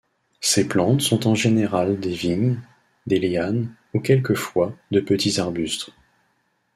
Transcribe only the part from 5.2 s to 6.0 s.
arbustes.